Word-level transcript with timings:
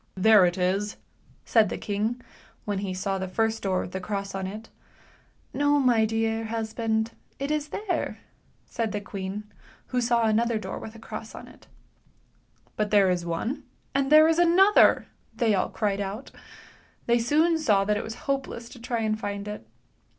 "There 0.27 0.47
it 0.47 0.57
is," 0.57 0.97
said 1.45 1.69
the 1.69 1.77
king, 1.77 2.21
when 2.65 2.79
he 2.79 2.91
saw 2.91 3.19
the 3.19 3.27
first 3.27 3.61
door 3.61 3.81
with 3.81 3.91
the 3.91 3.99
cross 3.99 4.33
on 4.33 4.47
it." 4.47 4.69
No, 5.53 5.77
my 5.79 6.05
dear 6.05 6.45
husband, 6.45 7.11
it 7.37 7.51
is 7.51 7.67
there," 7.67 8.17
said 8.65 8.93
the 8.93 8.99
queen, 8.99 9.43
who 9.89 10.01
saw 10.01 10.23
another 10.23 10.57
door 10.57 10.79
with 10.79 10.95
a 10.95 10.97
cross 10.97 11.35
on 11.35 11.47
it.: 11.47 11.67
8 11.67 11.67
ANDERSEN'S 11.67 11.67
FAIRY 11.67 12.63
TALES" 12.63 12.73
But 12.79 12.89
there 12.89 13.09
is 13.11 13.25
one. 13.27 13.63
and 13.93 14.11
there 14.11 14.27
is 14.27 14.39
another!" 14.39 15.05
they 15.37 15.53
all 15.53 15.69
cried 15.69 16.01
out. 16.01 16.31
Thev 17.05 17.21
soon 17.21 17.59
saw 17.59 17.85
that 17.85 17.95
it 17.95 18.03
was 18.03 18.15
hopeless 18.25 18.69
to 18.69 18.79
try 18.79 19.01
and 19.01 19.19
find 19.19 19.47
it. 19.47 19.67